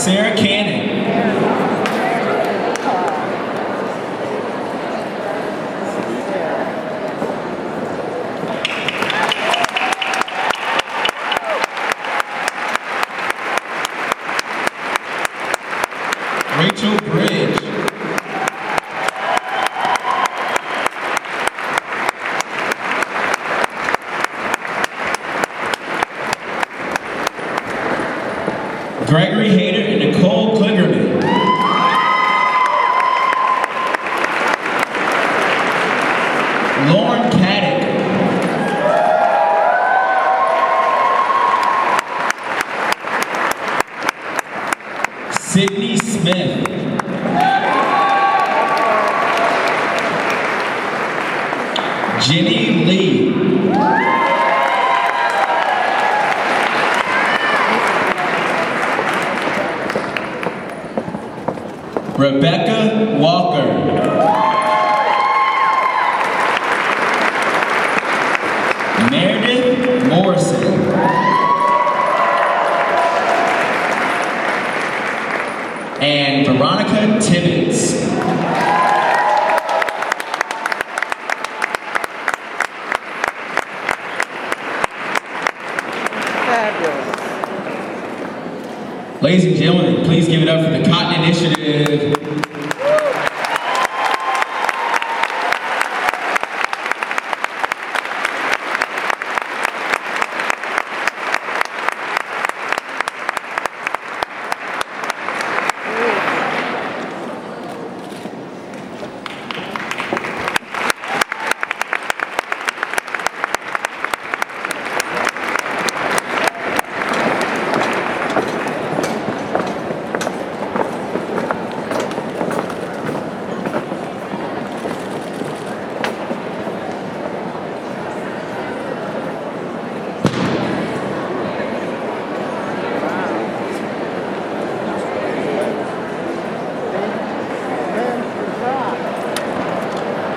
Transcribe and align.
Sarah 0.00 0.34
Cannon. 0.34 0.88
Rachel 16.56 16.96
Bridge. 17.10 17.60
Gregory 29.06 29.48
Hayden. 29.50 29.79
Jenny 52.22 52.84
Lee. 52.84 53.30
Rebecca 62.18 63.16
Walker. 63.18 63.64
Meredith 69.10 70.06
Morrison. 70.08 70.74
And 76.02 76.46
Veronica 76.46 77.18
Tibbetts. 77.20 78.10
Ladies 89.22 89.44
and 89.44 89.56
gentlemen, 89.56 90.02
please 90.06 90.26
give 90.28 90.40
it 90.40 90.48
up 90.48 90.64
for 90.64 90.70
the 90.70 90.82
Cotton 90.88 91.22
Initiative. 91.22 92.16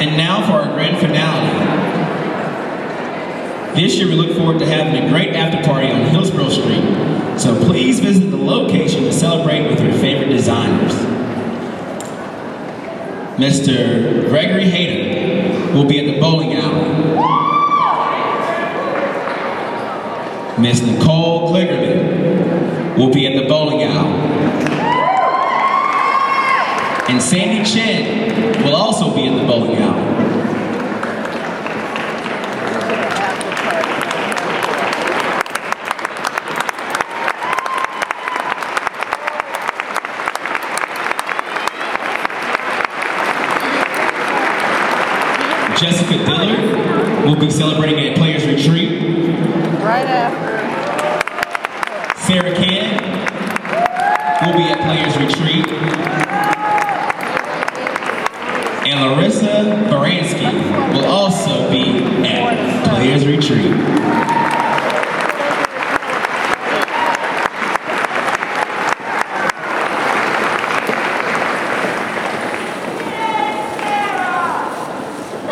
And 0.00 0.16
now 0.40 0.46
for 0.46 0.68
our 0.68 0.74
grand 0.74 0.98
finale. 0.98 1.48
This 3.74 3.96
year 3.96 4.08
we 4.08 4.14
look 4.14 4.36
forward 4.36 4.58
to 4.60 4.66
having 4.66 5.02
a 5.02 5.08
great 5.08 5.34
after 5.34 5.62
party 5.68 5.88
on 5.88 6.02
Hillsborough 6.06 6.48
Street. 6.48 6.82
So 7.38 7.54
please 7.64 8.00
visit 8.00 8.30
the 8.30 8.36
location 8.36 9.04
to 9.04 9.12
celebrate 9.12 9.68
with 9.68 9.80
your 9.80 9.92
favorite 9.94 10.28
designers. 10.28 10.92
Mr. 13.38 14.28
Gregory 14.28 14.64
Hayter 14.64 15.72
will 15.72 15.84
be 15.84 16.00
at 16.00 16.12
the 16.12 16.20
bowling 16.20 16.54
alley. 16.54 16.88
Miss 20.60 20.82
Nicole 20.82 21.52
Kligerman 21.52 22.98
will 22.98 23.12
be 23.12 23.26
at 23.28 23.40
the 23.40 23.48
bowling 23.48 23.84
alley. 23.84 24.18
And 27.08 27.22
Sandy 27.22 27.64
Chen 27.64 28.64
will 28.64 28.74
also 28.74 29.14
be 29.14 29.28
at 29.28 29.40
the 29.40 29.46
bowling 29.46 29.76
alley. 29.76 30.17
Be 47.48 47.54
celebrating 47.54 47.98
at 48.00 48.16
Players 48.16 48.46
Retreat. 48.46 49.02
Right 49.82 50.06
after. 50.06 50.58
Sarah 52.20 52.54
Can 52.54 53.00
will 54.44 54.56
be 54.58 54.64
at 54.64 54.78
Players 54.84 55.16
Retreat. 55.16 55.66
And 58.86 59.00
Larissa 59.00 59.64
Baranski 59.90 60.92
will 60.92 61.06
also 61.06 61.70
be 61.70 62.04
at 62.26 62.84
Players 62.86 63.26
Retreat. 63.26 63.74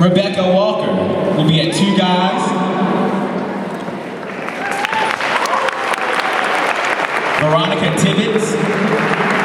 Rebecca 0.00 0.50
Walker 0.54 0.99
will 1.40 1.48
be 1.48 1.60
at 1.62 1.74
Two 1.74 1.96
Guys. 1.96 2.42
Veronica 7.40 7.96
Tibbetts 7.96 8.52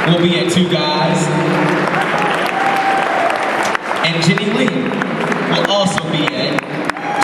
will 0.07 0.22
be 0.22 0.38
at 0.39 0.51
Two 0.51 0.69
Guys. 0.69 1.25
And 4.05 4.22
Jenny 4.25 4.51
Lee 4.51 4.75
will 5.52 5.72
also 5.72 6.03
be 6.11 6.25
at 6.35 6.59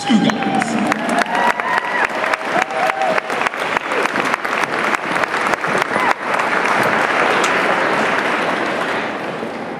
Two 0.08 0.24
Guys. 0.30 0.68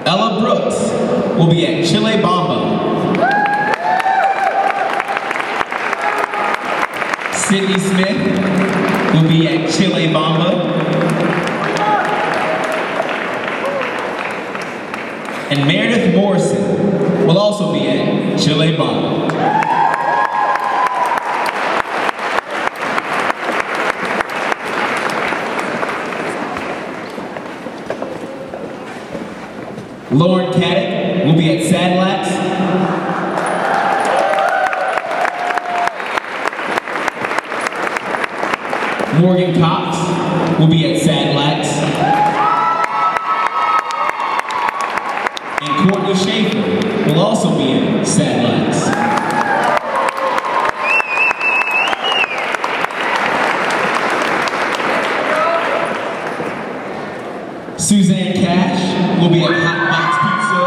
Ella 0.06 0.40
Brooks 0.40 1.38
will 1.38 1.48
be 1.48 1.66
at 1.66 1.86
Chile 1.88 2.20
Bamba. 2.20 2.41
Chile 10.02 10.14
Bamba. 10.14 10.66
And 15.50 15.66
Meredith 15.68 16.14
Morrison 16.16 17.26
will 17.26 17.38
also 17.38 17.72
be 17.72 17.86
at 17.86 18.40
Chile 18.40 18.76
Bamba. 18.76 19.30
Lauren 30.10 30.52
Caddick 30.52 31.26
will 31.26 31.36
be 31.36 31.56
at 31.56 31.70
Sadlack's. 31.70 32.72
Morgan 39.22 39.54
Cox 39.60 40.58
will 40.58 40.66
be 40.66 40.92
at 40.92 41.00
Sadlack's. 41.00 41.68
And 45.60 45.90
Courtney 45.90 46.14
Schaefer 46.14 47.06
will 47.06 47.20
also 47.20 47.56
be 47.56 47.72
at 47.72 48.04
Sadlack's. 48.04 48.82
Suzanne 57.80 58.34
Cash 58.34 59.02
will 59.22 59.30
be 59.30 59.44
at 59.44 59.52
Hot 59.52 59.78
Box 59.92 60.18
Pizza. 60.24 60.62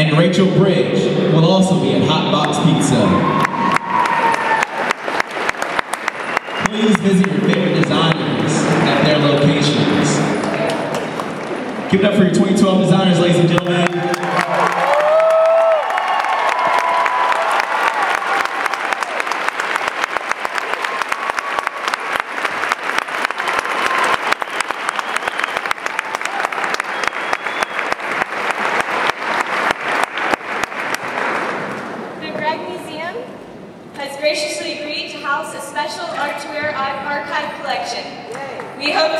And 0.00 0.16
Rachel 0.16 0.46
Bridge 0.56 1.04
will 1.34 1.44
also 1.44 1.78
be 1.82 1.92
at 1.92 2.08
Hot 2.08 2.32
Box 2.32 2.56
Pizza. 2.64 3.04
Please 6.70 6.96
visit 7.00 7.26
your 7.26 7.40
favorite 7.40 7.82
designers 7.82 8.52
at 8.88 9.02
their 9.04 9.18
locations. 9.18 10.08
Give 11.92 12.00
it 12.00 12.06
up 12.06 12.14
for 12.14 12.22
your 12.22 12.32
2012 12.32 12.80
designers, 12.80 13.18
ladies 13.18 13.40
and 13.40 13.48
gentlemen. 13.50 13.88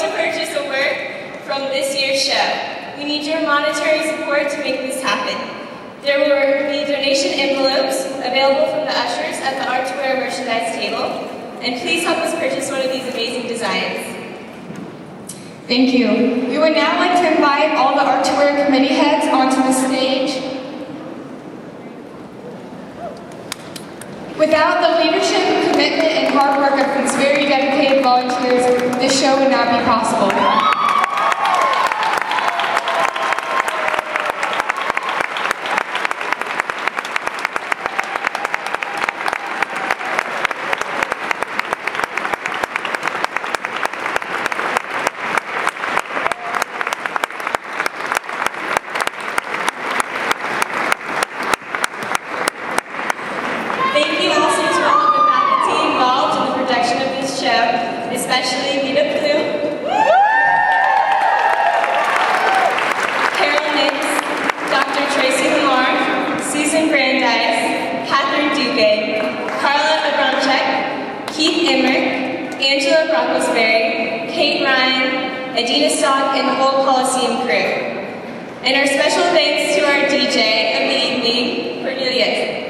to 0.00 0.10
purchase 0.10 0.54
a 0.54 0.62
work 0.68 1.42
from 1.42 1.62
this 1.70 1.92
year's 1.98 2.22
show. 2.22 2.34
We 2.34 2.88
need 3.08 3.24
your 3.24 3.40
monetary 3.40 4.04
support 4.06 4.50
to 4.50 4.58
make 4.58 4.84
this 4.84 5.02
happen. 5.02 5.34
There 6.02 6.20
will 6.20 6.68
be 6.68 6.84
donation 6.84 7.32
envelopes 7.40 8.04
available 8.20 8.68
from 8.68 8.84
the 8.84 8.92
ushers 8.92 9.40
at 9.40 9.56
the 9.56 9.64
Art 9.64 9.88
to 9.88 9.94
Wear 9.96 10.20
merchandise 10.20 10.76
table. 10.76 11.08
And 11.64 11.80
please 11.80 12.04
help 12.04 12.18
us 12.18 12.34
purchase 12.34 12.70
one 12.70 12.82
of 12.82 12.92
these 12.92 13.08
amazing 13.08 13.48
designs. 13.48 14.14
Thank 15.66 15.94
you. 15.94 16.48
We 16.48 16.58
would 16.58 16.76
now 16.76 17.00
like 17.00 17.18
to 17.24 17.34
invite 17.34 17.76
all 17.78 17.96
the 17.96 18.04
Art 18.04 18.24
to 18.26 18.32
Wear 18.32 18.66
committee 18.66 18.94
heads 18.94 19.26
onto 19.26 19.56
the 19.56 19.72
stage. 19.72 20.44
Without 24.36 24.84
the 24.84 25.02
leadership, 25.02 25.72
commitment, 25.72 26.12
and 26.12 26.34
hard 26.34 26.60
work 26.60 26.78
of 26.78 27.02
these 27.02 27.16
very 27.16 27.48
dedicated 27.48 28.04
volunteers, 28.04 28.64
this 29.00 29.18
show 29.18 29.40
would 29.40 29.50
not 29.50 29.66
be 29.66 29.84
possible. 29.84 30.76
Thank 53.98 54.22
you 54.22 54.30
also 54.30 54.62
to 54.62 54.82
all 54.86 55.08
of 55.08 55.12
the 55.16 55.26
faculty 55.26 55.90
involved 55.90 56.38
in 56.38 56.44
the 56.46 56.66
production 56.66 57.02
of 57.02 57.08
this 57.18 57.40
show, 57.40 58.08
especially 58.38 58.94
Vita 58.94 59.18
Plume, 59.18 59.50
Carol 63.34 63.68
Nix, 63.74 63.98
Dr. 64.70 65.04
Traci 65.10 65.46
Lamar, 65.58 66.40
Susan 66.40 66.88
Brandeis, 66.88 68.06
Catherine 68.08 68.54
Duque, 68.54 69.58
Carla 69.60 69.94
Abramchek, 70.06 71.26
Keith 71.34 71.68
Emmer, 71.68 71.98
Angela 72.62 73.08
Brocklesberry, 73.12 74.28
Kate 74.30 74.62
Ryan, 74.62 75.56
Adina 75.58 75.90
Stock, 75.90 76.36
and 76.36 76.46
the 76.48 76.54
whole 76.54 76.84
Coliseum 76.84 77.42
crew. 77.42 77.88
And 78.62 78.76
our 78.76 78.86
special 78.86 79.22
thanks 79.34 79.74
to 79.76 79.84
our 79.84 80.06
DJ 80.06 80.78
of 80.78 80.88
the 80.90 80.98
evening, 81.06 81.82
Cornelius. 81.82 82.68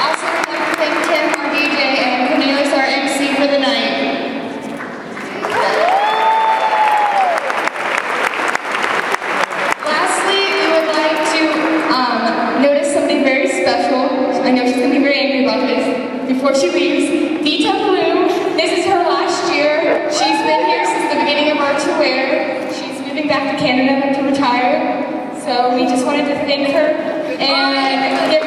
Also, 0.00 0.26
we'd 0.26 0.48
like 0.48 0.68
to 0.68 0.76
thank 0.76 0.96
Tim, 1.08 1.40
our 1.40 1.48
DJ, 1.52 1.80
and 2.04 2.28
Cornelius, 2.28 2.72
our 2.72 2.84
MC 2.84 3.34
for 3.34 3.46
the 3.46 3.58
night. 3.58 3.96
Lastly, 9.84 10.40
we 10.56 10.66
would 10.72 10.88
like 10.92 11.18
to 11.32 11.42
um, 11.92 12.62
notice 12.62 12.92
something 12.92 13.24
very 13.24 13.48
special. 13.48 14.42
I 14.42 14.50
know 14.52 14.64
she's 14.66 14.76
going 14.76 14.90
to 14.90 14.98
be 14.98 15.02
very 15.02 15.18
angry 15.18 15.44
about 15.44 15.66
this. 15.66 16.10
She 16.52 16.68
leaves, 16.68 17.44
Vita 17.44 17.72
Plume, 17.78 18.26
this 18.56 18.80
is 18.80 18.84
her 18.86 19.04
last 19.08 19.52
year. 19.54 20.10
She's 20.10 20.42
been 20.42 20.66
here 20.66 20.84
since 20.84 21.14
the 21.14 21.20
beginning 21.20 21.52
of 21.52 21.58
Art 21.58 21.80
to 21.80 21.90
Wear. 21.92 22.72
She's 22.74 23.00
moving 23.06 23.28
back 23.28 23.56
to 23.56 23.64
Canada 23.64 24.12
to 24.18 24.28
retire. 24.28 25.38
So 25.44 25.74
we 25.76 25.84
just 25.84 26.04
wanted 26.04 26.26
to 26.26 26.34
thank 26.44 26.68
her 26.72 26.90
and 27.38 28.32
give 28.32 28.40